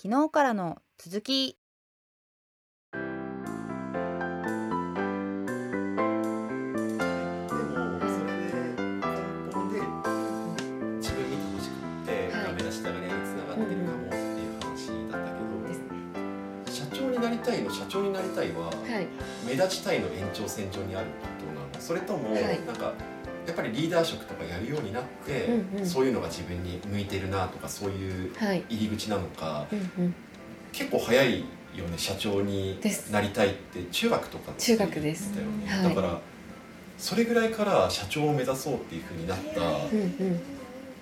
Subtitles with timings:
[0.00, 1.58] 昨日からの続き。
[2.92, 2.98] で
[7.64, 8.86] もそれで根
[9.52, 9.80] 本で
[10.98, 12.44] 自分見てほしくってはい。
[12.44, 15.90] ダメ出しが恋愛につながってるかもっていう話だったけですね
[16.64, 19.08] ど社長になりたいの社長になりたいははい。
[19.44, 22.44] 目立ちたいの延長線上にあることなのそれともはい。
[22.64, 22.92] なんか
[23.48, 25.86] やっぱりリーダー職とかやるようになってうんうん。
[25.86, 28.62] そういうのが自分に向いてるなとかそういうはい。
[28.68, 30.14] 入り口なのかうんうん。
[30.72, 31.40] 結構早い
[31.74, 32.78] よね社長に
[33.10, 35.34] なりたいって中学とかって中学です。
[35.34, 35.94] だよね、はい。
[35.94, 36.20] だから
[36.98, 40.40] それぐらいから社長を目指そうっていうふうになったうんうん。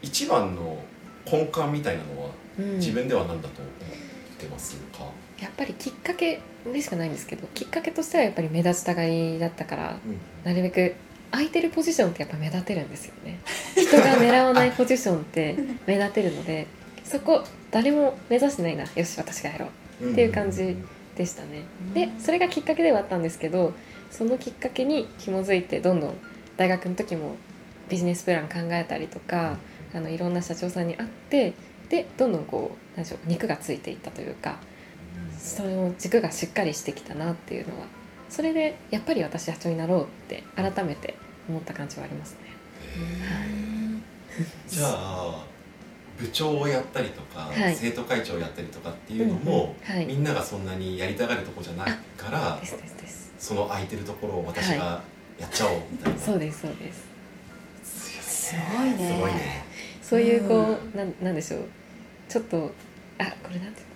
[0.02, 0.78] 一番の
[1.24, 2.77] 根幹みたいなのはうん。
[2.77, 5.05] 自分では何だと思ってますか、
[5.41, 6.41] やっぱりきっかけ
[6.72, 9.98] でしかないんですけどきっかけとしてはやっぱり目立ちたがりだったから
[10.44, 10.94] なるべく
[11.30, 13.40] 空いてるポジションってやっぱ目立てるんですよね。
[13.76, 16.66] 人が狙わない ポジションって目立てるので
[17.04, 18.84] そこ誰も目指してないな。
[18.94, 19.68] よし私がやろ
[20.00, 20.10] う。
[20.12, 20.77] っていう感じ
[21.16, 21.62] でしたね。
[21.94, 23.74] でそれがきっかけではあったんですけど
[24.10, 26.14] そのきっかけに紐づいてどんどん
[26.56, 27.36] 大学の時も
[27.88, 29.58] ビジネスプラン考えたりとか
[29.94, 31.55] あのいろんな社長さんに会って
[31.88, 34.58] でどんどんこう何でしょう肉がついていったというか
[35.38, 37.86] その軸がしっかりしてきたなっていうのは
[38.28, 41.14] それでやっぱり私社長になろうって改めて
[41.48, 42.38] 思った感じはありますね。
[44.68, 45.46] じゃあ
[46.18, 47.77] 部長をやったりとか、はい。
[47.77, 49.96] 生徒会長をやったりとかっていうのも、うんうん。
[49.96, 50.06] はい。
[50.06, 53.33] みんながそんなにやりたがるとこじゃないからですですです。
[53.38, 55.02] その空いてるところを私が
[55.38, 57.06] やっちゃおうみたいな、そうですそうです。
[57.84, 58.96] 強すごいね。
[58.96, 59.64] すごいね。
[60.02, 61.68] そういうこうう、なんなんでしょう。
[62.28, 62.70] ちょっとあこ
[63.18, 63.95] れなんていうんだっけな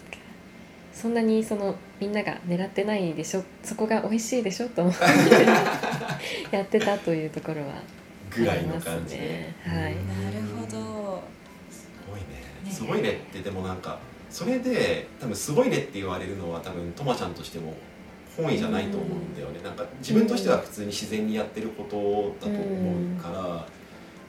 [1.01, 5.01] そんなにそのみんなが狙ってないでしょそこが美味しいでしょと思って
[6.55, 7.83] やってたというところは
[8.31, 9.55] ぐらいのあります感じで、ね。
[9.65, 9.93] はい。
[9.95, 11.23] うんなるほど。
[11.71, 12.27] すごいね。
[12.65, 12.71] ね。
[12.71, 17.75] すごいねってでもなんかそれで多分すごいねって言われるのは多分とまちゃんとしても
[18.37, 23.67] 本意じゃないと思うんだよね、なんか自分としては普通に自然にやってることだと思うから、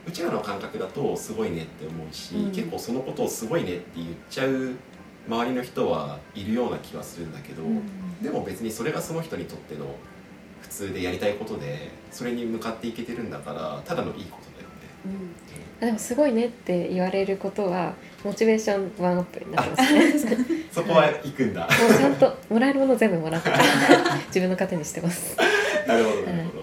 [0.08, 2.52] うちらの感覚だとすごいねって思うし、うん。
[2.52, 4.72] 結構そのことをすごいねって言っちゃう
[5.28, 7.64] 周りの人はいるような気はするんだけど、
[8.22, 9.86] でも別にそれがその人にとっての
[10.62, 14.70] 普通でやりたいことでそれに向かっていけてるんだからただのいいことだよ
[15.16, 15.32] ね。
[15.82, 17.94] あでもすごいねって言われることは
[18.24, 20.36] モチベーションワンアップになってますね。
[20.72, 21.62] そこは行くんだ。
[21.62, 23.50] もうちゃんともらえるもの全部もらって
[24.28, 25.36] 自分の糧にしてます。
[25.88, 26.59] なるほどなるほど。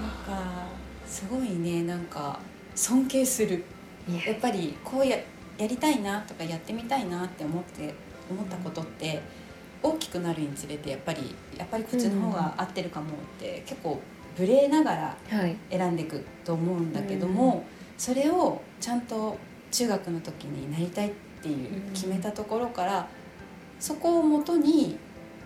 [0.00, 0.66] なんか。
[1.06, 1.82] すごいね。
[1.82, 2.38] なんか
[2.74, 3.64] 尊敬する。
[4.08, 5.18] やっぱりこうや
[5.58, 7.94] やりたいなとかやってみたいなって思って
[8.30, 9.20] 思ったことって
[9.82, 14.00] 大きくなるにつれてやっぱりやっぱりこっちの方が合ってるかもって結構
[14.36, 15.56] ブレながらはい。
[15.70, 17.64] 選んでいくと思うんだけども、
[17.96, 19.38] それをちゃんと
[19.70, 21.12] 中学の時になりたいっ
[21.42, 23.08] ていう決めたところから、
[23.80, 24.98] そこをもとに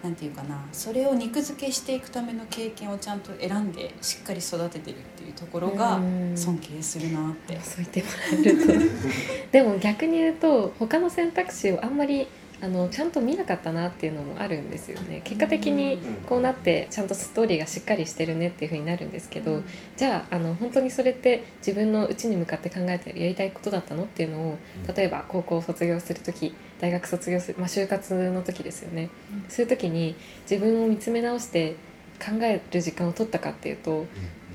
[0.02, 7.58] なんていうかなそれを肉付けしていくための経験をちゃんと選んでしっかり育ててるっていうところがうん尊敬するなって。
[7.60, 12.26] そう言ってもらえると でも逆に言うと他の選択肢をあんまり
[12.62, 15.22] あのちゃんと見なかったなっていうのもあるんですよね。
[15.24, 15.98] 結果的に
[16.28, 19.62] こうなってちゃんとストーリーがしっかりしてるねっていう風になるんですけど、
[19.96, 24.58] じゃああの本当にそれって自分の内に向かって考えてやりたいことだったのっていうのを
[24.94, 29.10] 例えば高校を卒業する時大学卒業する、まあ、就活の時ですよね、
[29.48, 30.14] そういう時に
[30.50, 31.76] 自分を見つめ直して
[32.18, 34.06] 考える時間を取ったかっていうと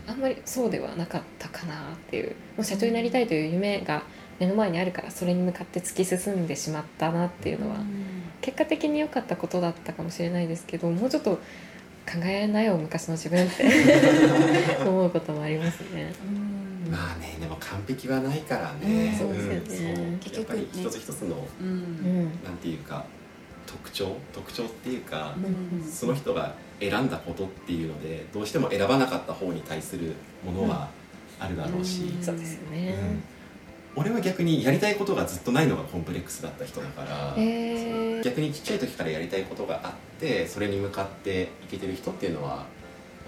[0.07, 0.19] あん。
[0.19, 4.03] まりそうではなかったかなっていうもう社長になりたいという夢が
[4.40, 7.78] 目の前にあるからそれに向かって突き進んでしまったなっていうのは
[8.41, 11.40] 結果的に良かったことだったかもしれないですけどもうちょっと
[12.06, 13.66] 考えなよ昔の自分って。
[14.85, 16.13] 思うこともありますね。
[16.23, 16.91] うん。
[16.91, 19.12] まあねでも完璧はないからね。
[19.12, 19.18] うん。
[19.18, 19.96] そうですよね。
[19.96, 20.06] そう。
[20.19, 21.67] 結局やっぱり一つ一つのうん。
[21.67, 22.23] うん。
[22.44, 23.06] なんていうか
[23.66, 24.16] 特徴？
[24.34, 25.84] 特徴っていうか、うん。
[25.84, 30.13] その人が選んだことっていうのでどうしても選ばなかった方に対する
[30.46, 30.90] ものは
[31.40, 32.23] あるだろうし、うん。
[32.23, 32.96] そうですよね。
[33.00, 33.34] うん
[33.95, 42.55] 俺は逆にやりたいことがずっとないのがコンプレックスだった人だから、えー、逆にちっちゃい時からやりたいことがあってそれに向かっていけてる人っていうのはや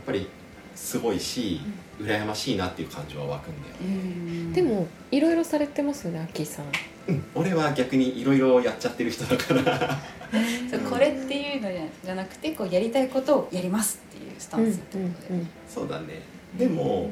[0.01, 0.27] っぱり
[0.75, 1.59] すごいし、
[1.99, 4.53] 羨ましいなっていう感情は湧くんだよね、うん。
[4.53, 6.65] でもいろいろされてますよねアッキーさん。
[7.07, 9.97] うん、俺は逆にいろいろやっちゃってる人だから。
[10.69, 11.69] そうこれっていうの
[12.03, 16.21] じゃなくてこうやりたいことをやりますっていうスタンスってうんことで、うんそうだね。
[16.57, 17.09] でも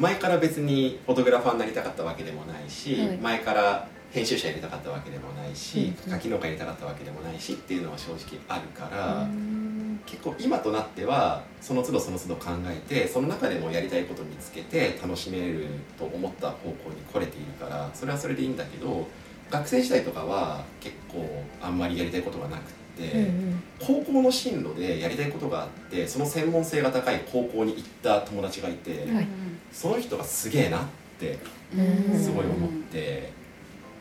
[0.00, 3.16] 前から別にフォトグラファーになりたかったわけでもないし、はい。
[3.16, 6.12] 前から編集者やりたかったわけでもないし、うん。
[6.12, 10.00] 書き農家やりたかったわけでもないしっていうのは正直あるから、うん。
[10.04, 15.66] 結構今となってはその都度その都度考えてその中でもやりたいことを見つけて楽しめる
[15.98, 19.08] と思った方向に来れているからそれはそれでいいんだけど
[19.50, 23.62] 学生時代とかは結構あんまりやりたいことがなくて、うんうん。
[23.80, 29.28] 高校の進路でやりたいことがあってその専門性が高い高校に行った友達がいて、はい
[29.72, 30.82] その人がすげえなっ
[31.18, 31.38] て
[31.74, 32.18] うん。
[32.18, 33.30] すごい思って、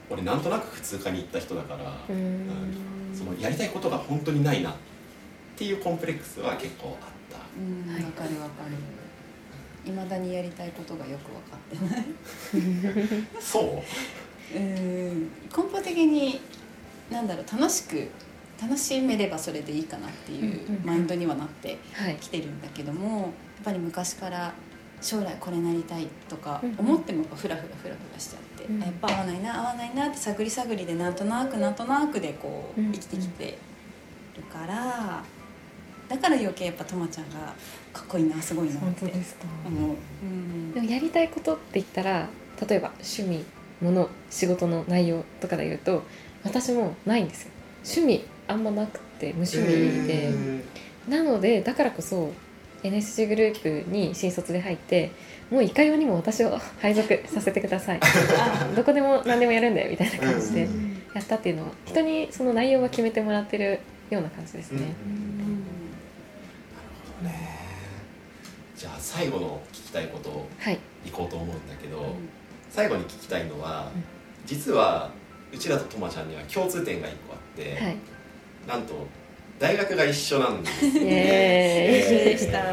[0.09, 2.47] 俺なんとなく普通科に行った人だから、うん。
[3.13, 4.73] そのやりたいことが本当にないなっ
[5.55, 7.37] ていうコンプレックスは結構あった。
[7.57, 8.05] うん。
[8.05, 9.89] わかるわかる。
[9.89, 12.05] いまだにやりたいことがよく分かってない。
[13.39, 13.83] そ
[14.53, 14.57] う？
[14.57, 15.23] うん。
[15.23, 15.29] 根
[15.71, 16.39] 本的に
[17.11, 18.07] なんだろう楽しく
[18.61, 22.15] 楽しめればそれでいいかなっていうマインドにはなってはい。
[22.15, 23.29] きてるんだけどもやっ
[23.63, 24.53] ぱり昔から
[25.01, 28.81] 将来これなりたいとか思ってもやっぱフラフラフラフラしちゃって、うん。
[28.81, 33.57] あやっぱ合わないな合わないなって探り探りでなんとなくなんとなくでこううん生きてきて
[34.35, 35.23] るから
[36.07, 37.53] だから余計やっぱとまちゃんが
[37.93, 39.45] かっこいいなすごいなって本当ですか。
[39.65, 39.95] 思う。
[40.23, 40.73] うん。
[40.73, 42.27] でもやりたいことって言ったら
[42.67, 43.43] 例えば趣味
[43.81, 46.03] もの仕事の内容とかで言うと
[46.43, 47.51] 私もないんですよ。
[47.83, 50.63] 趣味あんまなくて無趣味で、え
[51.07, 52.31] なのでだからこそ
[52.87, 55.11] NSC グループに新卒で入って
[55.49, 57.99] もういかようにも私を配属させてください。
[58.75, 63.79] どこでも何でもやるんだよみたいな感じでうんやったっていうのは人にその内容は決めてもらってる
[64.09, 67.59] ような感じですね、ーね。
[68.75, 70.79] じゃあ最後の聞きたいことをはい。
[71.05, 72.05] いこうと思うんだけど、うん。
[72.69, 74.03] 最後に聞きたいのは、うん。
[74.45, 75.09] 実は
[75.53, 77.97] うちらととまちゃんには共通点が1個あって、はい。
[78.67, 78.93] なんと
[79.59, 81.07] 大学が一緒なんですイエーイ。
[81.07, 82.63] えーでした。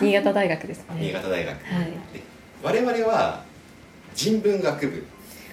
[0.00, 1.84] 新潟大学です新ね潟大学、はい。
[2.12, 2.22] で
[2.62, 3.42] 我々は
[4.14, 5.04] 人文学部。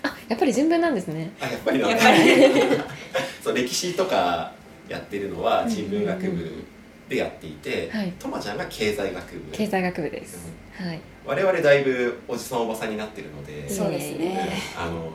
[0.04, 1.32] あやっぱり順分なんですね。
[1.40, 2.82] あやっぱりなんだやっぱり。
[3.42, 4.52] そう歴史とか
[4.90, 6.52] やってるのは人文学部
[7.08, 8.12] でやっていて、はい。
[8.20, 9.52] とまちゃんが経済学部。
[9.52, 11.00] 経済学部です、はい。
[11.26, 14.50] 我々だいぶおじさんおばさんになってるので、そうですね。
[14.78, 15.12] あの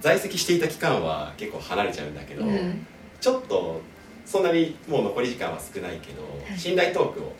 [0.00, 2.84] 在籍していた期間は結構離れちゃうんだけど、うん。
[3.20, 3.80] ちょっと
[4.26, 6.22] そんなにもう残り時間は少ないけど、
[6.54, 6.58] い。
[6.58, 7.32] 信頼トークを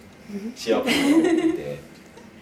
[0.54, 1.28] しようかなと思って。
[1.30, 1.78] い て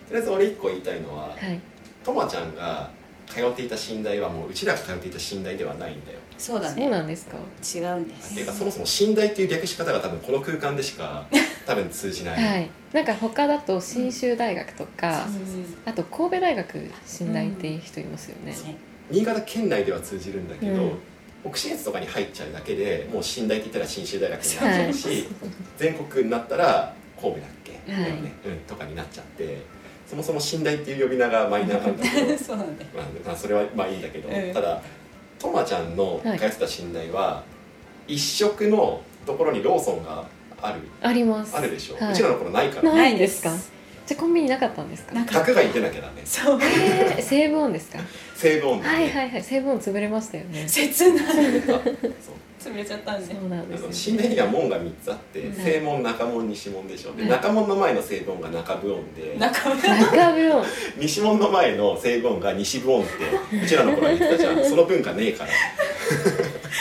[0.08, 1.60] とりあえず俺一個言いたいのは、はい。
[2.04, 2.90] とまちゃんが
[3.26, 6.18] 通っていた寝台はもううちらが通っていた寝台ではないんだよ。
[6.38, 7.36] そうそうだねなんですか？
[7.36, 8.32] 違うんです。
[8.32, 11.26] っていうかそもそも寝台っていう略し方が多分この空間でしか
[11.66, 12.44] 多分通じない。
[12.44, 12.70] はい。
[12.92, 18.76] なんか他だと信州大学とか、うんあと神戸大学信大っていう人いますよね、ね
[19.10, 20.98] 新潟県内では通じるんだけど、うん
[21.44, 25.28] 北信越とかに入っちゃうだけでもう寝台って言ったら信州大学になっちゃうし、
[25.76, 28.02] 全国になったら神戸だっけ、はい。
[28.22, 28.32] ね。
[28.46, 29.62] うん、とかになっちゃって
[30.06, 32.90] そもそも寝台っていう呼び名がマイナーなんだけどそうなんだよ。
[32.94, 34.52] まあ、まあそれはまあいいんだけど、うん。
[34.52, 34.80] ただ
[35.38, 36.38] とまちゃんのはい。
[36.38, 37.42] 通ってた寝台は、
[38.06, 40.24] 一食のところにローソンが
[40.60, 40.80] ある。
[41.00, 41.56] あります。
[41.56, 42.12] あるでしょ、はい。
[42.12, 42.94] うちらの頃ないから。
[42.94, 43.50] ないんですか？
[44.06, 45.14] じゃあコンビニなかったんですか？
[45.14, 45.38] なんか。
[45.40, 46.22] 学外に出なきゃダメ。
[46.24, 46.58] そう。
[46.62, 47.98] えー、西武音ですか？
[48.36, 50.64] 西武温度はいはいはい西武音潰れましたよね。
[50.68, 51.24] 切ない。
[51.64, 51.80] そう。
[52.60, 53.34] 潰れちゃったんで。
[53.34, 55.64] そうなんですよ、寝台には門が3つあって、うん。
[55.64, 57.12] 正門中門西門でしょ。
[57.14, 59.36] ではい中門の前の西門が中部音で。
[59.38, 60.64] 中部音。
[60.98, 63.06] 西門の前の西門が西部音っ
[63.50, 64.64] てうちらの頃は言ってたじゃん。
[64.64, 65.50] その文化ねえから。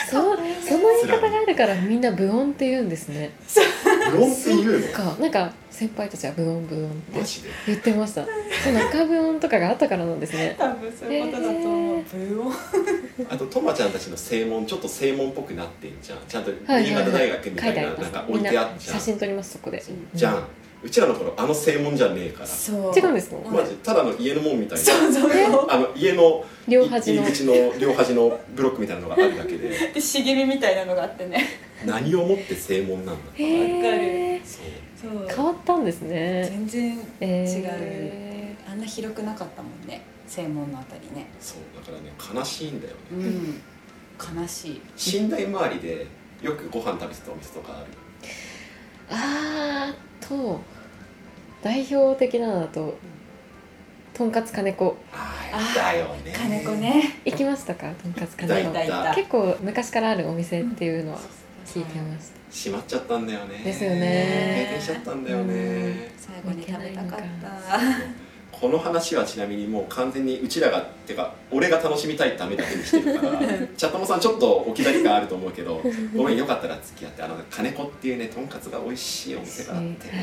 [0.10, 3.32] そう その言い方があるからみんな部音って言うんですね
[4.12, 4.88] 部音って言うの？
[4.94, 5.04] か。
[5.20, 7.22] なんか先輩たちは部音部音って
[7.68, 8.26] 言ってました。
[8.26, 8.30] そ
[8.70, 10.56] う中部音とかがあったからなんですね。
[10.58, 12.04] 多分そういうことだと思う。
[12.04, 12.52] ブオ
[13.30, 16.20] あととまちゃんたちの正門ちょっと正門っぽくなってんじゃん。
[16.28, 18.98] ちゃんと新潟大学みたいななんか置いてあっじゃん。
[18.98, 19.84] 写真撮りますそこで。
[20.14, 20.44] じゃん
[20.84, 22.48] うちらの頃あの正門じゃねえから。
[22.48, 22.98] そう。
[22.98, 23.38] 違うんですか？
[23.52, 24.84] マジただの家の門みたいな。
[24.84, 25.68] そうそうそう。
[25.70, 27.22] あの家の両端の。
[27.22, 29.70] 入り口の両端のブロックみたいなのがあるだけで。
[29.94, 31.46] で茂みみたいなのがあってね。
[31.86, 34.60] 何をもって正門なんだへえそ
[35.08, 35.18] う。
[35.18, 35.28] そう。
[35.28, 36.48] 変わったんですね。
[36.50, 40.02] 全然え違う、えあんな広くなかったもんね。
[40.28, 41.28] 正門のあたりね。
[41.40, 41.58] そう。
[41.80, 43.00] だからね悲しいんだよね。
[43.12, 43.62] うん。
[44.42, 44.82] 悲しい。
[45.24, 46.06] 寝台周りで
[46.42, 47.88] よくご飯食べてたお店とかある
[49.12, 50.62] あーと
[51.62, 52.98] 代表的なのだと
[54.14, 54.98] とんかつ金子。
[55.14, 56.34] ああだよね。
[56.36, 57.20] 金子ね。
[57.26, 57.92] 行きましたか？
[58.02, 58.70] とんかつ金子。
[58.70, 59.16] いたいた。
[59.16, 61.20] 結構昔からあるお店っていうのは
[61.66, 62.40] 聞いてました。
[62.52, 63.58] 閉まっちゃったんだよね。
[63.64, 64.68] ですよね。
[64.70, 66.12] 閉店しちゃったんだよね。
[66.18, 67.26] 最後に食べたかった
[68.62, 73.40] この話はちなみにもう完全にうちらがってか俺が楽しみたいためだけにしてるから
[73.76, 75.82] チャットモさんちょっと置き去り感あると思うけど
[76.16, 80.22] ごめんよかったら付き合ってあの金子っていうねとんかつが美味しいお店があって、はい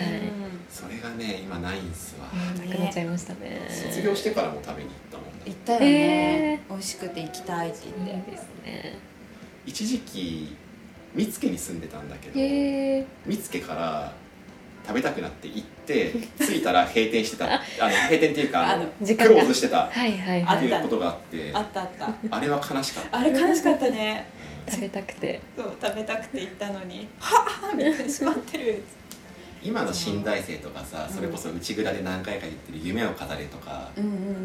[0.71, 3.67] それがね今ないんすわ、なくなっちゃいましたね。
[3.69, 8.31] 卒業してからも食べに行ったもんね行ったよね、美味しくて行きたいってい言って。
[8.31, 8.99] いですね。
[9.65, 10.57] 一時期
[11.15, 14.13] 見附に住んでたんだけどへえ見附から
[14.89, 17.45] 食べたくなって行って着いたら閉店してた。
[17.53, 19.85] あの閉店っていうかあのクローズしてた。
[19.85, 20.59] っはいはいあはい。
[20.61, 22.37] ていうことがあってあったあった。
[22.37, 23.19] あれは悲しかった。
[23.19, 24.25] あれ悲しかったね。
[24.67, 25.41] 食べたくて。
[25.55, 28.83] そう食べたくて行ったのにはあみたいな閉まってる。
[29.63, 31.15] 今の新大生とかさうん。
[31.15, 34.05] それこそ内蔵で何回か言ってる夢を語れとかうん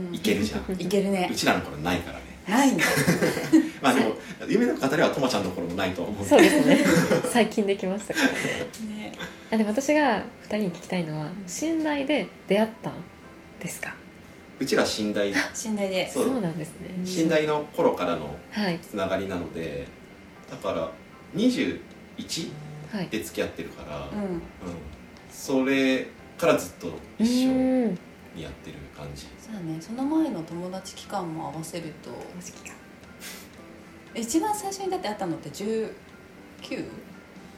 [0.10, 0.74] うんいけるじゃん。
[0.78, 1.30] いけるね。
[1.32, 2.24] うちらの頃ないからね。
[2.46, 2.84] ないんだ
[3.82, 4.16] まあでも
[4.50, 6.84] 夢の語れはともちゃんの頃もないと思うそうですね。
[7.32, 9.14] 最近できましたからね
[9.53, 12.93] あでも私が2人に聞きたいのは信頼で出会ったん
[13.60, 13.93] ですか？
[14.60, 16.10] うちら寝台 信頼で。
[16.10, 16.25] そう。
[16.29, 17.24] そうなんですね。
[17.24, 18.79] 寝台の頃からのはい。
[18.79, 19.86] つながりなので
[20.50, 20.89] だから
[21.36, 21.79] 21
[22.91, 23.07] はい。
[23.10, 24.24] で付き合ってるから、うん。
[24.24, 24.41] うん。
[25.31, 26.07] それ
[26.38, 27.51] からずっとう一緒
[28.36, 29.27] にやってる感じ。
[29.39, 29.77] そうだね。
[29.79, 32.10] その前の友達期間も合わせると。
[34.15, 35.89] 一番最初にだって会ったのって 19?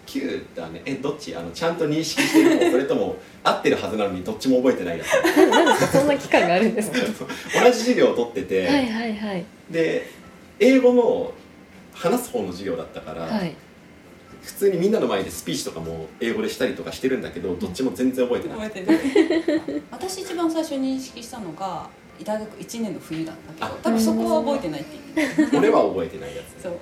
[0.06, 0.82] 9だね。
[0.86, 1.36] えどっち？
[1.36, 5.38] あのちゃんと認識してるのそれとも合ってるはずなのにどっちも覚えてないやつ。
[5.50, 6.98] ななんですかそんな期間があるんですか？
[7.64, 9.46] 同じ授業を取ってて、はいはいはい。
[9.70, 10.10] で
[10.60, 11.34] 英語の
[11.94, 13.54] 話す方の授業だったから、はい。
[14.44, 21.90] 普通にみんなの前でスピーチとかも英語でしたりとかしてるんだけどどっちも全然覚えてない、覚えてる私一番最初に認識したのが
[22.24, 23.70] 大学1年の冬だったけどあ。
[23.82, 25.58] 多分そこは覚えてないって言ってた。
[25.58, 26.74] 俺は覚えてないやつ、そう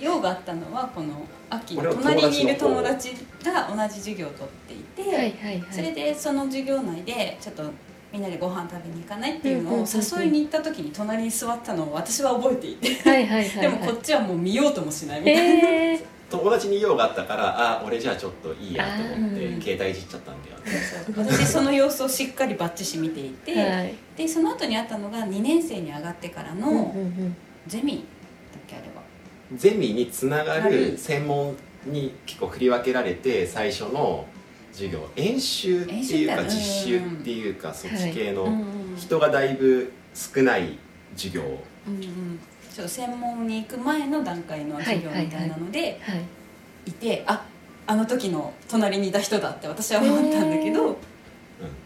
[0.00, 1.76] 用があったのはこの秋。
[1.76, 3.10] 隣にいる友友達
[3.44, 5.64] が同じ授業を取っていて、はいはいはい。
[5.70, 7.64] それでその授業内でちょっと
[8.12, 12.90] みんなでご飯食べに行かないっていうのを誘いに行った時に隣に座ったのを私は覚えていて、
[13.60, 21.34] でもこっちはもう見ようともしないみたいな、へえ友達に用があったからあ俺じゃあちょっといいやと思って、携帯いじっちゃったんだよね。
[21.34, 23.94] 私その様子をしっかりバッチし見ていて、はい。
[24.16, 27.36] でその後にあったのが2年生に上がってからのうん。
[27.66, 28.04] ゼミ
[29.54, 34.26] ゼミにつながなるる専門に結構振り分けられて最初の
[34.72, 36.50] 授業演習っていうか実
[36.88, 38.64] 習っていうかそっち系の
[38.96, 40.78] 人がだいぶ少ない
[41.16, 41.42] 授業。
[41.88, 42.40] うんうん。
[42.72, 46.14] ちょっと専門に行く前の段階の授業みたいなのでは
[46.86, 47.44] いいてあ
[47.86, 50.96] あの時の隣にいた人だって私は思ったんだけどうん。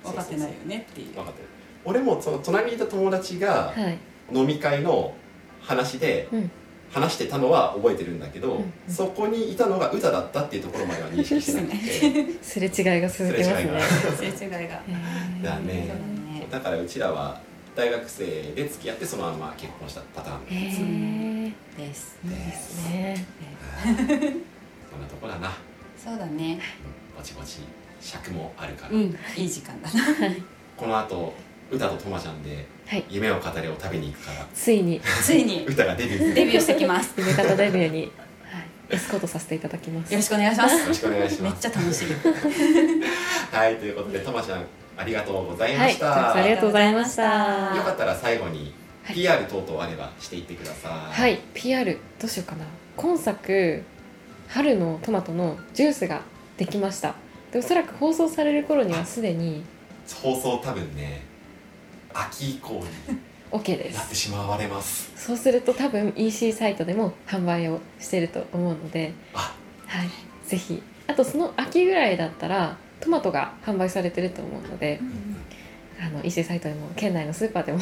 [0.02, 1.14] 分かってないよねっていう。
[1.14, 1.48] 分かってる。
[1.86, 3.98] 俺もその隣にいた友達がはい。
[4.32, 5.14] 飲み会の
[5.60, 6.50] 話でうん
[6.94, 8.72] 話してたのは覚えてるんだけど、うんうん。
[8.88, 12.38] そこにいたのが歌だったっていうところまでは認識してなくて。
[12.40, 13.80] すれ違いが続きますね。
[14.14, 14.74] すれ違い すれ違いが。
[14.76, 15.42] だね。
[15.42, 16.46] だね。
[16.48, 17.40] だからうちらは
[17.74, 20.56] 大学生で付き合ってそのまま結婚したパターン。
[20.56, 20.80] へです、
[21.76, 22.16] えです。
[22.24, 23.26] いいですね。
[24.88, 25.52] そんなとこだな。
[26.02, 26.60] そうだね。
[27.16, 27.58] ぼちぼち
[28.00, 29.18] 尺もあるから、うん。
[29.36, 30.00] いい時間だな。
[30.76, 31.34] この後
[31.70, 33.04] 歌ととまちゃんではい。
[33.08, 34.46] 夢を語れを食べに行くから。
[34.54, 35.00] ついに。
[35.00, 35.64] ついに。
[35.68, 36.34] 歌がデビュー。
[36.34, 37.14] デビューしてきます。
[37.16, 38.10] 夢方デビューに、はい、
[38.90, 40.12] エスコートさせていただきます。
[40.12, 40.76] よろしくお願いします。
[40.76, 42.06] よろしくお願いしめっますちゃ楽しい。
[43.54, 44.64] はいということでとまちゃん
[44.96, 47.22] ありがとうございまはい、した、たくさんありがとうございました。
[47.22, 49.14] よはかったら最後にはい。
[49.16, 51.34] PR 等々あればしていってください。
[51.34, 52.64] い、PR どうしようかな。
[52.96, 53.82] 今作
[54.48, 56.22] 春のトマトのジュースが
[56.58, 57.14] できました。
[57.50, 59.64] でおそらく放送される頃にはすでに。
[60.22, 61.33] 放送多分ね
[62.14, 62.84] 秋以降に
[63.50, 63.96] OK です。
[63.96, 65.12] なってしまわれます。
[65.16, 69.54] そうすると多分 EC サイトでも販売をしていると思うので、あ
[69.86, 70.08] はい、
[70.48, 70.82] ぜひ。
[71.06, 75.00] あとその秋ぐらいだったらトマトが販売されてると思うので、
[76.00, 77.78] あの EC サイトでも県内のスーパーでも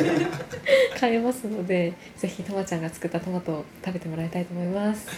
[0.98, 5.08] 買えますのでぜひとまちゃんが作ったトマトを食べてもらいたいと思います、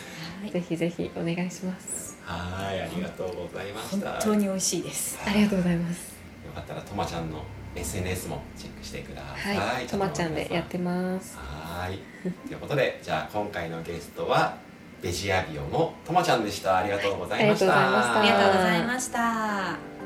[0.42, 0.50] はい。
[0.50, 2.18] ぜひぜひお願いします。
[2.25, 5.18] はいありがとうございまし本た当に美味しいです。
[5.25, 6.16] ありがとうございます。
[6.47, 7.42] よかったらとまちゃんの
[7.75, 9.56] SNS もチェックしてください。
[9.56, 11.37] はいとまちゃんでやってます。
[11.37, 11.98] はい。
[12.48, 14.56] ということでじゃあ今回のゲストは
[15.00, 16.78] ベジアビオのとまちゃんでした。
[16.78, 19.20] ありがとうございました、はいありがとうございました。
[19.20, 19.98] ありがとうございました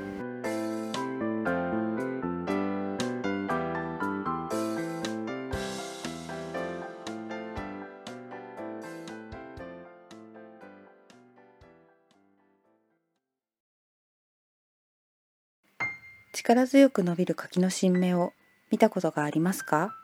[16.45, 18.33] 力強く伸びる柿の新芽を
[18.73, 19.95] 見たことがありますか？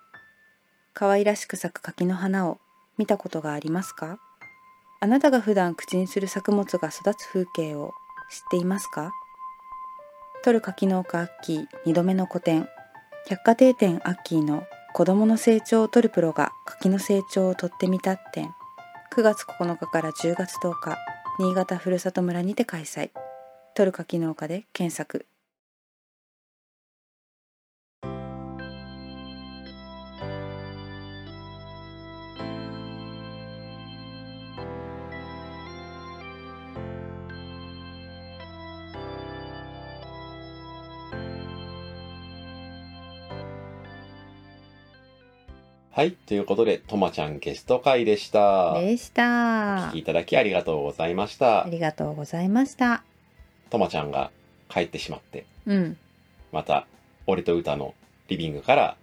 [0.94, 2.60] 可愛らしく咲く柿の花を
[2.96, 4.20] 見たことがありますか？
[5.00, 7.90] あなたが普段口にする作物が育つ風景を
[8.30, 9.10] 知っていますか？
[10.44, 12.68] 取る柿農家アッキー2度目の個展。
[13.28, 14.62] 百貨店店アッキーの
[14.94, 18.54] 子供の成長を取るプロが柿の成長を取ってみた展。
[19.12, 20.96] 9月9日から10月10日
[21.40, 23.10] 新潟ふるさと村にて開催。
[23.74, 25.26] 取る柿農家で検索。
[45.98, 48.80] はいということでとまちゃんゲスト会でした。
[48.80, 49.24] でした。
[49.24, 49.26] お
[49.88, 51.64] 聞きいただきありがとうございました。
[51.64, 53.02] ありがとうございました。
[53.68, 54.30] とまちゃんが
[54.68, 55.96] 帰ってしまってうん。
[56.52, 56.86] また
[57.26, 57.94] 俺と歌の
[58.28, 58.96] リビングから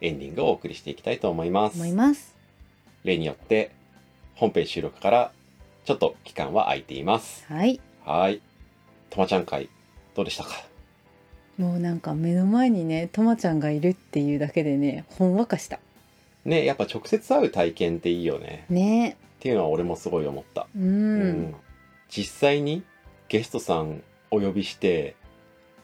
[0.00, 1.74] エンディングをお送りしていきたいと思います。
[1.74, 2.36] 思います。
[3.02, 3.72] 例によって
[4.36, 5.32] 本編収録から
[5.84, 7.44] ちょっと期間は空いています。
[7.48, 7.80] はい。
[8.04, 8.40] はい。
[9.10, 9.68] とまちゃん会
[10.14, 10.50] どうでしたか？
[11.58, 15.80] もうなんか目の前にねとまちゃんがいるっていうだけでねほんわかした
[16.46, 18.66] ねやっぱ直接会う体験っていいよね。
[18.70, 19.10] ね。
[19.10, 20.66] っていうのは俺もすごい思った。
[20.76, 21.54] うん、うん。
[22.08, 22.82] 実際に
[23.28, 25.16] ゲストさんお呼びして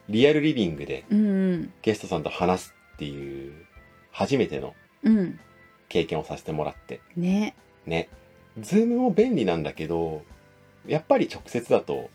[0.09, 1.73] リアルリビングでうんうん。
[1.83, 3.67] ゲストさんと話すっていう
[4.11, 5.39] 初めてのうん。
[5.89, 7.01] 経験をさせてもらって。
[7.17, 7.55] ね。
[7.87, 8.09] ね。
[8.61, 10.23] ズームも便利なんだけど
[10.87, 12.11] やっぱり直接だと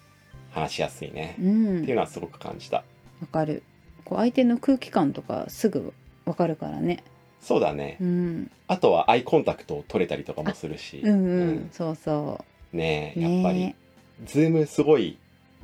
[0.52, 1.36] 話しやすいね。
[1.40, 2.78] うっていうんのはすごく感じた。
[3.22, 3.64] わかる。
[4.08, 7.04] こう相手の空気感とかすぐわかるからね
[7.48, 7.96] そうだね。
[8.02, 8.52] うん。
[8.68, 11.00] あとはアイコンタクトを取れたりとかもするし。
[11.02, 11.70] うんうん、うん。
[11.72, 13.22] そうそねうえ。
[13.22, 13.60] やっぱり。
[13.60, 13.76] ね
[14.26, 15.18] Zoom すごい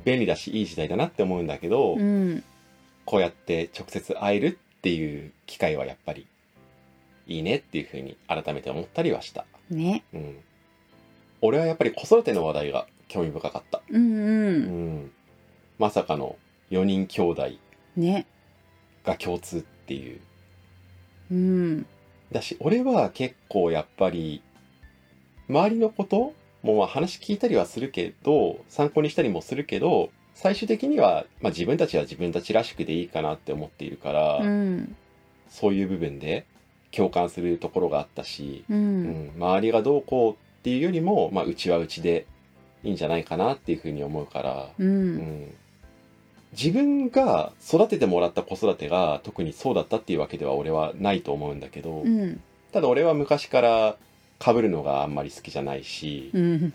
[0.04, 2.42] 便利だしいい時代だなって思うんだけど、うん。
[3.04, 6.26] こうやって直接会えるっていう機会はやっぱり
[7.26, 9.44] いいねっていうふうに改めて思ったりはした。
[9.68, 10.04] ね。
[10.14, 10.36] うん。
[11.42, 13.82] 俺はやっぱり子育ての話題が興味深かった。
[13.90, 14.96] うんううん。
[15.04, 15.10] ん。
[15.78, 16.36] まさかの
[16.70, 17.48] 4人兄弟
[17.94, 18.24] ね。
[19.04, 20.20] が共通っていう。
[21.30, 21.86] うん。
[22.32, 24.42] だし、俺は結構やっぱり、
[25.48, 34.96] 周りのこともまあ話聞いたりはするけど、参考にしたりもするけど、最終的には、まあ、自分たちは自分たちらしくでいいかなって思っているから、うん。
[35.48, 36.46] そういう部分で
[36.90, 39.26] 共感するところがあったし、ううん。
[39.28, 42.26] ん、周りがどうこうっていうよりも、まあ、うちはうちで
[42.82, 45.54] いいんじゃないかなっていうふうに思うから、ううんん、
[46.58, 52.40] 自分が育ててもらった子育てが特にそうだったっていうわけでは俺はないと思うんだけど、うん。
[52.72, 53.96] ただ俺は昔から
[54.40, 56.72] 被るのがあんまり好きじゃないし、うん。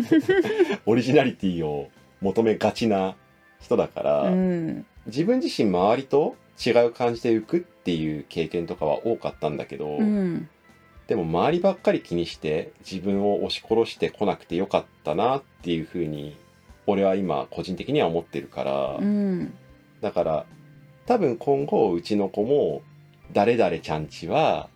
[0.86, 1.90] オリジナリティを
[2.20, 3.16] 求めがちな
[3.60, 4.86] 人だから、うん。
[5.06, 10.48] 自分自身周りと違う感じで浮くっていう経験とかは多かったんだけど、うん。
[11.06, 16.36] でも周りばっかり気にして自分を押し殺してこなくてよかったなっていうふうに
[16.86, 19.54] 俺は今個人的には思ってるから、うん。
[20.00, 20.46] だから
[21.06, 22.82] 多分今後うちの子も
[23.32, 24.68] 誰々ちゃんちは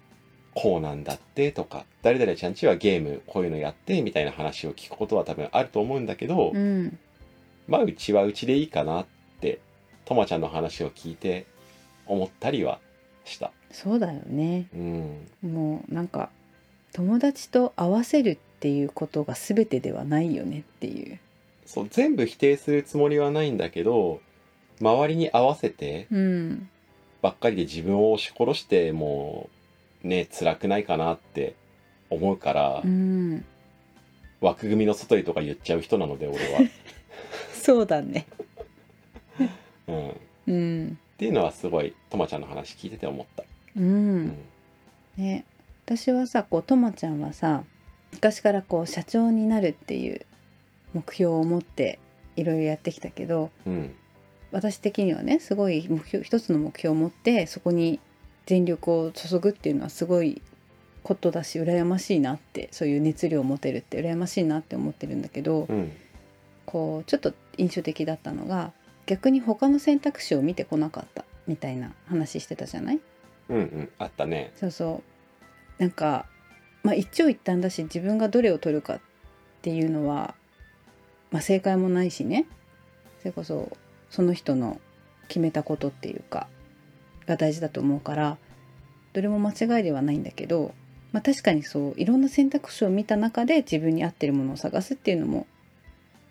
[0.55, 6.99] こうなんだってとか誰々ちゃんちはゲームこういうのやってみたいな話を聞くことは多分あると思うんだけど、うん。
[7.67, 9.07] まあうちはうちでいいかなっ
[9.41, 9.61] て
[10.05, 11.47] とまちゃんの話を聞いて
[12.07, 12.81] 思ったりは
[13.25, 13.53] した。
[13.71, 14.67] そうだよね。
[14.75, 16.31] うん、もうなんか
[16.93, 21.21] 友達と合わせるっていうことが全てではないよねっていう
[21.69, 24.23] そう全部否定するつもりはないんだけど
[24.81, 26.69] 周りに合わせてうん。
[27.21, 29.51] ばっかりで自分を押し殺しても
[30.03, 31.57] うね辛くないかなって
[32.09, 33.45] 思うから、うん。
[34.41, 36.61] 枠組みの外にとか言っちゃう人なので俺は、
[37.53, 38.25] そうだね。
[39.89, 40.13] うん、っ
[40.47, 40.99] うん。
[41.19, 44.27] ていうのはすごいとまちゃんの話聞いてて思った、ううん。
[44.29, 44.37] ん
[45.19, 45.45] ね。
[45.85, 47.65] 私はさこうともちゃんはさ
[48.13, 50.25] 昔からこう社長になるっていう
[50.95, 51.99] 目標を持って
[52.37, 53.95] いろいろやってきたけどうん。
[54.51, 58.01] 私的にはねすごい目標一つの目標を持ってそこに
[58.47, 60.41] 全力を注ぐっていうのはすごい
[61.03, 65.93] ことだし羨ましいなってそういう熱量を持てるって羨ましいなって思ってるんだけど、うん。
[66.65, 68.73] こうちょっと印象的だったのが
[69.07, 73.01] 逆に他の選択肢を見てこなかったみたいな話してたじゃない？
[73.49, 73.89] うんうん。
[73.99, 74.53] あったね。
[74.57, 75.03] そうそ
[75.79, 75.83] う。
[75.83, 76.27] なんか
[76.83, 79.01] まあ一長一短だし自分がどれを取るかっ
[79.63, 80.35] ていうのは、
[81.31, 82.47] まあ、正解もないしね
[83.21, 83.77] それこそ
[84.11, 84.81] その人の
[85.29, 86.49] 決めたことっていうか
[87.27, 88.39] が大事だと思うから
[89.13, 90.75] どれも間違いではないんだけど、
[91.13, 95.47] まあ、確かにそういろんな選択肢を見た中で自分に合ってるものを探すっていうのも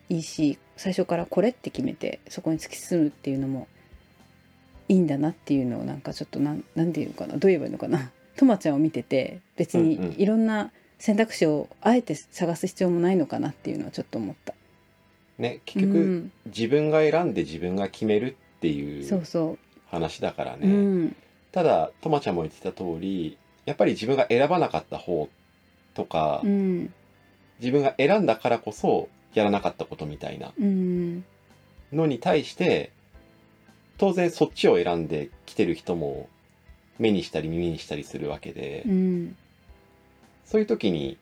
[0.09, 3.67] いいし最初からこれって決めてそこに突き進むっていうのも
[4.89, 14.53] いいんだなっていうのをなんかちょっとなんなんていうのかなどう言えばいいのかな とまちゃんを見てて別にいろんな選択肢をあえて探す必要もないのかなっていうのはちょっと思った。
[15.37, 16.31] ね結局、うん。
[16.47, 21.15] 自分が選んで自分が決めるっていそう話だからう、ね、うん。
[21.51, 25.29] ただとまちゃんも言ってた通りやっぱり自分が選ばなかった方
[25.93, 26.93] とか、うん。
[27.59, 31.23] 自分が選んだからこそやらなかったことみたいなうん。
[31.91, 32.91] のに対して
[33.97, 36.29] 当然そっちを選んできてる人も
[36.99, 39.35] 目にしたり耳にしたりするわけで、うん。
[40.45, 41.17] そういう時に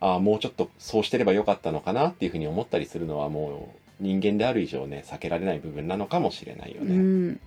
[0.00, 6.94] ああもうちょっとそうしてればよかったのかなっていうふうに思ったりするのはもう人間である以上ね避けられない部分なのかもしれないようね。
[6.94, 7.40] うんん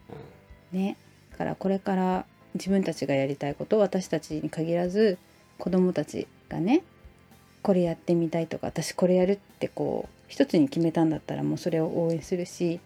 [0.72, 0.98] ね
[1.32, 5.18] だからこれから自分たちがやりたいこと私たちに限らず
[5.58, 6.84] 子供たちがね
[7.62, 12.80] これやってみたいとか私これやるってこう一つに決めたんだったらもうそれを応援するし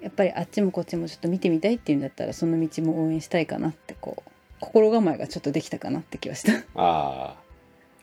[0.00, 6.52] やっぱりあっちもこっちもちょっと見てみたいっていうんだったらその道も応援したいかなってこう心構えがちょっとできたかなって気がした。
[6.74, 7.43] ああ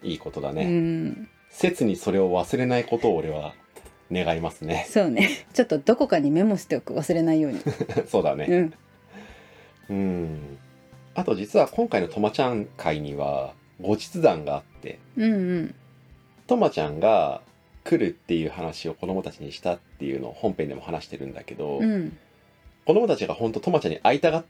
[0.04, 1.30] いいことだね、うん。
[1.50, 3.54] 切にそれを忘れないことを俺は
[4.12, 4.86] 願いますね。
[4.90, 5.46] そうね。
[5.54, 7.60] ちょっとどこかにメモしておく忘れないように。
[8.08, 8.46] そうだね。
[8.50, 8.74] うん。
[9.90, 10.58] うん。
[11.14, 15.00] あと実は今回のとまちゃん会には後日談があって。
[15.18, 15.76] うんうん。
[16.48, 17.42] とまちゃんが
[17.84, 22.18] 来るっていう話を子供たちにしたっていうのを本編でも話してるんだけど、うん。
[22.86, 24.44] 子供たちが本当とまちゃんに会いたがっ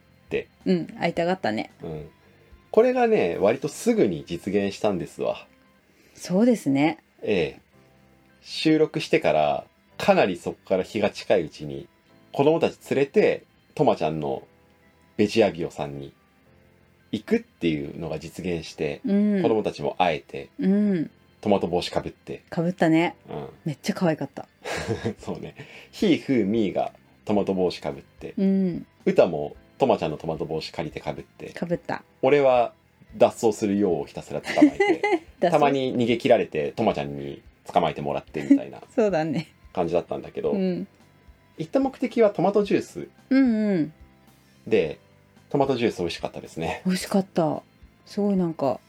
[0.65, 0.85] うん。
[0.87, 1.71] 会いたがったね。
[1.83, 2.09] うん、
[2.71, 5.45] これがね割とすぐに実現したんですわ。
[6.15, 6.99] そうですね。
[7.21, 7.62] ええ。
[8.41, 9.65] 収録してから
[9.97, 11.88] かなりそこから日が近いうちに
[12.31, 13.43] 子供たち連れて
[13.75, 14.43] とまちゃんの
[15.17, 16.13] ベジアビオさんに
[17.12, 19.41] 行くっていうのが実現して、うん。
[19.41, 21.12] 子供たちも会えてうん。
[21.41, 23.15] トマト帽子かぶって、かぶったね。
[23.27, 24.47] うん、めっちゃ可愛かった。
[25.19, 25.55] そうね。
[25.91, 26.93] ひーふーみーが
[27.25, 28.36] トマト帽子かぶって。
[28.38, 28.86] うん。
[29.05, 32.03] 歌もとまちゃんのトマト帽子借りてかぶってかぶった。
[32.21, 32.71] 俺は
[33.17, 35.01] 脱走するようをひたすら捕まえて
[35.49, 39.47] たまに逃げ切られてとまちゃんに捕まえてもらってみたいな そうだね。
[39.73, 40.87] 感じだったんだけど、うん
[41.57, 43.93] 行った目的はトマトジュースうんうん
[44.67, 44.99] で
[45.49, 47.61] トマトジュース美味しかったですね美味しかった。
[48.05, 48.79] すごいなんか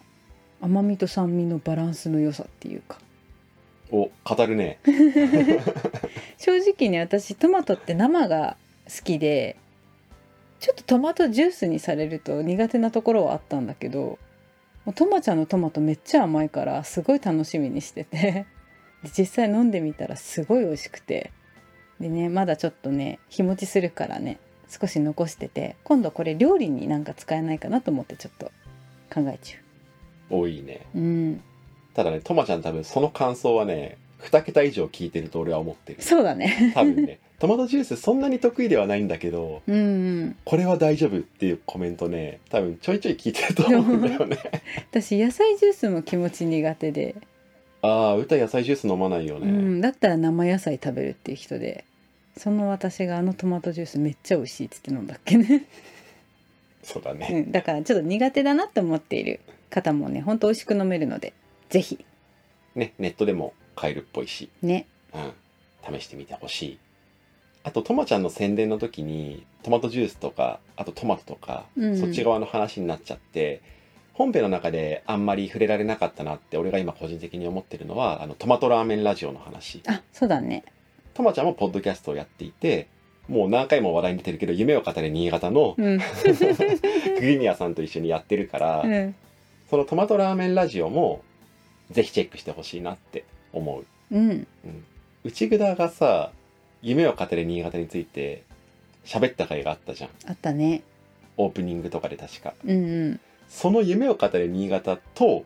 [0.60, 2.98] 甘みと酸味のバランスの良さっていうか。
[3.90, 4.78] お語るね
[6.38, 9.56] 正直ね私トマトって生が好きで
[10.62, 14.16] ちょっとトマトジュースにされると苦手なところはあったんだけど
[14.84, 18.46] もうトマちゃんのトマトめっちゃ甘いからすごい楽しみにしてて
[19.02, 21.32] で実際飲んでみたらすごい美味しくて
[21.98, 28.46] でねまだちょっとね日持ちするからね少し残してて今度これ料理になんか使えないかなと思ってちょっと
[29.12, 29.58] 考えちゃ
[30.30, 30.86] 多いね。
[30.94, 31.42] ううん。
[31.92, 36.00] ただねとまちゃん多分その感想はね2桁以上聞いてると俺は思ってる。
[36.02, 36.72] そうだね。
[36.72, 39.78] 多分ね トマトジュースそんなに得意ではないんだけどうんう
[40.26, 40.36] ん。
[40.44, 44.38] これは大丈夫っていうコメントね多分ちょいちょい聞いてると思うんだよね。
[44.92, 47.16] 私野菜ジュースも気持ち苦手で。
[47.80, 51.84] ああ歌野菜ジュース飲まないよね、うん、だったら生野菜食べるっていう人で
[52.36, 55.64] その私があのトマトジュースめっちゃ美味しいっつって飲んだっけね、
[56.84, 61.32] そうだね、うん、だからちょっと苦手だなって思っている方もねほんと美味しく飲めるので
[61.70, 62.04] ぜひ。
[62.76, 64.48] ねネットでも買えるっぽいし。
[64.62, 64.86] ね。
[65.12, 65.18] う
[65.92, 66.78] ん、試してみてほしい
[67.64, 71.98] あととまちゃんの宣伝の時にトマトジュースとかあとトマトとか、うん。
[71.98, 73.60] そっち側の話になっちゃって
[74.14, 79.82] 本編の中であんまり触れられなかったなって俺が今個人的に思ってるのはあのトマトラーメンラジオの話。
[79.86, 80.64] あそうだね。
[81.14, 82.88] とまちゃんもポッドキャストをやっていて
[83.28, 85.98] もう何回も話題に出てるけど夢を語れ新潟のうん。
[85.98, 86.04] グ
[87.20, 89.14] リミアさんと一緒にやってるから、うん。
[89.70, 91.22] そのトマトラーメンラジオも
[91.90, 93.86] ぜひチェックしてほしいなって思う。
[94.10, 94.46] うん。
[95.24, 96.32] 内蔵がさ
[96.82, 98.42] 夢を語れ新潟について
[99.04, 100.10] 喋った回があったじゃん。
[100.26, 100.82] あったね。
[101.36, 102.54] オープニングとかで確か。
[102.64, 103.20] うんうん。
[103.48, 105.44] その夢を語れ新潟と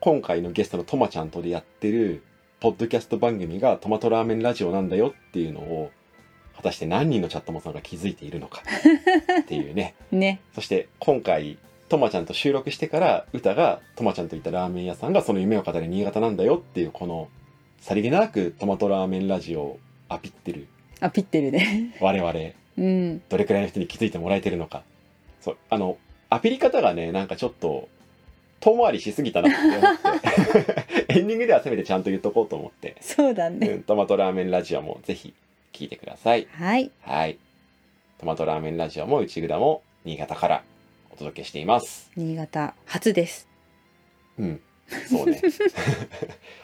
[0.00, 2.22] 今回のゲストのとまちゃんとでやってる
[2.60, 5.90] ポッドキャスト番組がトマトラーメンラジオなんだよっていうのを
[6.56, 8.62] 果たして何人のチャットモンさんが気づいているのか。
[9.40, 9.94] っていうね。
[10.12, 10.40] ね。
[10.54, 17.28] そして今回とまちゃんと収録してから歌がとまちゃんといったラーメン屋さんがその夢を語れ新潟なんだよっていうこの
[17.80, 20.66] さりげなくトマトラーメンラジオをアピってる
[21.00, 21.96] あピってるね。
[22.00, 22.32] 我々。
[22.78, 23.22] うん。
[23.28, 24.82] どれくらいの人に気づいてもらえてるのか。
[25.40, 27.88] そうあのアピり方がねなんかちょっと
[28.60, 30.86] 遠回りしすぎたなって思って。
[31.08, 33.66] エンディングではせめてちゃんと言っとこうと思って、そうだね。
[33.68, 35.34] うん、トマトラーメンラジオもぜひ
[35.72, 36.48] 聞いてください。
[36.50, 36.90] はい。
[37.02, 37.38] はい。
[38.18, 40.62] トマトラーメンラジオも内蔵も新潟から
[41.10, 42.10] お届けしています。
[42.16, 43.48] 新潟初です。
[44.38, 44.60] うん
[45.08, 45.40] そうね。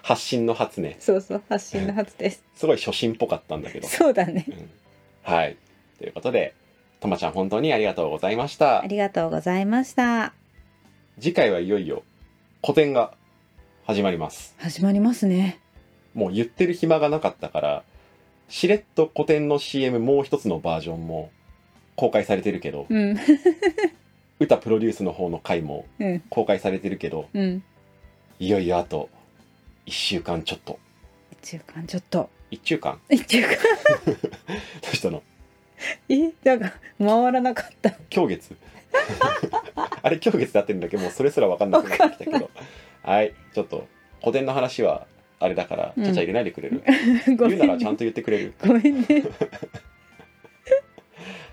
[0.02, 0.96] 発信の初ね。
[1.00, 2.42] そうそう発信の初です。
[2.54, 4.44] すごい初心っぽかったんだけど、そうだね。
[4.48, 4.70] うん、
[5.22, 5.56] はい。
[5.98, 6.54] ということで
[7.00, 8.80] とまちゃん本当にありがとうございました。
[8.80, 10.32] ありがとうございました。
[11.20, 12.04] 次回はいよいよ
[12.60, 13.14] 個展が
[13.84, 14.54] 始まります。
[14.58, 15.58] 始まりますね。
[16.14, 17.82] もう言ってる暇がなかったから
[18.48, 21.30] しれっと個展の CM もう一つのバージョンも
[21.96, 23.18] 公開されてるけどうん。
[24.38, 26.20] 歌プロデュースの方の回もうん。
[26.28, 27.64] 公開されてるけどうん
[28.42, 29.08] いよいよあと
[29.86, 30.80] 1週間ちょっと。
[31.40, 32.28] 一週間ちょっと。
[32.50, 32.98] 1週間？
[33.08, 33.50] 一週間。
[34.04, 34.12] ど
[34.92, 35.22] うしたの？
[36.08, 36.32] え？
[36.42, 37.90] なんか回らなかった。
[38.12, 38.56] 今日月？
[40.02, 40.96] あれ今日月で合ってるんだけ？
[40.96, 42.50] どもうそれすら分かんなくなってきたけど。
[43.04, 43.32] はい。
[43.54, 43.86] ちょっと
[44.18, 45.06] 古典の話は
[45.38, 46.04] あれだからうん。
[46.04, 46.82] ちゃちゃ入れないでくれる、
[47.26, 48.54] 言うならちゃんと言ってくれる？
[48.60, 49.06] ごめんね。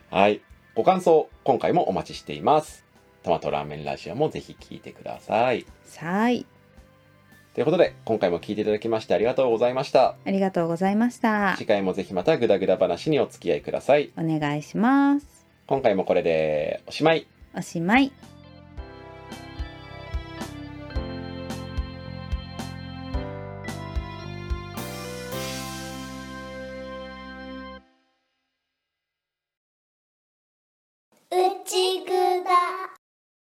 [0.09, 0.41] はい。
[0.73, 2.83] ご感想今回もお待ちしています。
[3.21, 5.67] トマトラーメンラジオもぜひ聞いてください。
[5.83, 6.47] さあい。
[7.53, 10.15] ということで、今回も聞いていただきましてありがとうございました。
[10.23, 11.55] ありがとうございました。
[11.57, 14.11] 次回もぜひまたグダグダ話にお付き合いください。
[14.17, 15.45] お願いします。
[15.65, 17.25] 今回もこれでおしまい。
[17.55, 18.11] おしまい。